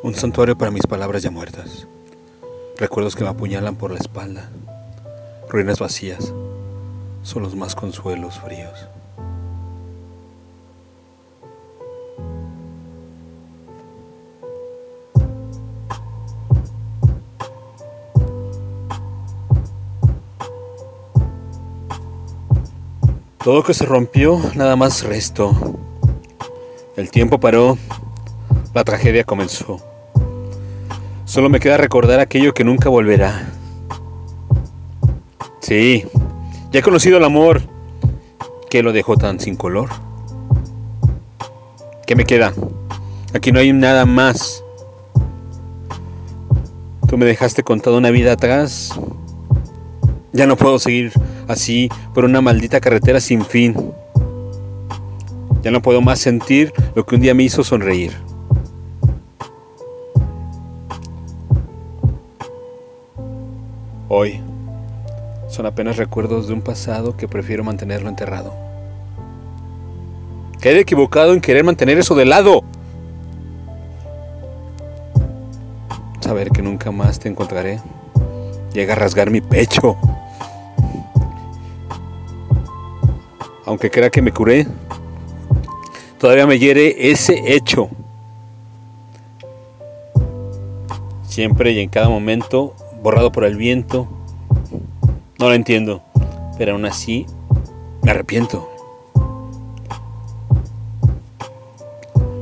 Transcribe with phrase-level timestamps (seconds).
[0.00, 1.88] Un santuario para mis palabras ya muertas.
[2.76, 4.48] Recuerdos que me apuñalan por la espalda.
[5.48, 6.32] Ruinas vacías.
[7.22, 8.86] Son los más consuelos fríos.
[23.42, 25.56] Todo que se rompió, nada más resto.
[26.96, 27.78] El tiempo paró,
[28.74, 29.80] la tragedia comenzó.
[31.24, 33.50] Solo me queda recordar aquello que nunca volverá.
[35.60, 36.04] Sí,
[36.72, 37.62] ya he conocido el amor.
[38.70, 39.88] ¿Qué lo dejó tan sin color?
[42.06, 42.52] ¿Qué me queda?
[43.34, 44.64] Aquí no hay nada más.
[47.06, 48.98] Tú me dejaste con toda una vida atrás.
[50.32, 51.12] Ya no puedo seguir
[51.48, 53.74] así por una maldita carretera sin fin.
[55.62, 58.27] Ya no puedo más sentir lo que un día me hizo sonreír.
[64.10, 64.40] Hoy
[65.48, 68.54] son apenas recuerdos de un pasado que prefiero mantenerlo enterrado.
[70.60, 72.62] Quedé equivocado en querer mantener eso de lado.
[76.20, 77.80] Saber que nunca más te encontraré
[78.72, 79.96] llega a rasgar mi pecho.
[83.66, 84.66] Aunque crea que me curé,
[86.18, 87.90] todavía me hiere ese hecho.
[91.26, 94.08] Siempre y en cada momento, borrado por el viento.
[95.38, 96.02] No lo entiendo,
[96.56, 97.26] pero aún así
[98.02, 98.68] me arrepiento.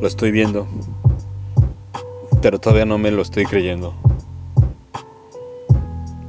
[0.00, 0.66] Lo estoy viendo,
[2.40, 3.94] pero todavía no me lo estoy creyendo.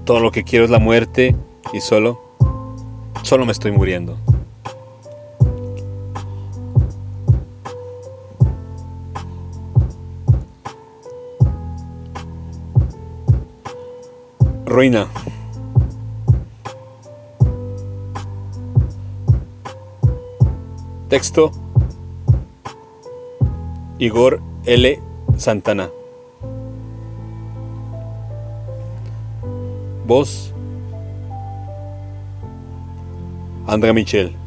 [0.05, 1.35] Todo lo que quiero es la muerte
[1.73, 2.21] y solo,
[3.23, 4.17] solo me estoy muriendo.
[14.73, 15.07] Ruina.
[21.09, 21.51] Texto.
[23.99, 24.99] Igor L.
[25.37, 25.91] Santana.
[30.07, 30.51] Voz.
[33.67, 34.42] Andrea Michel.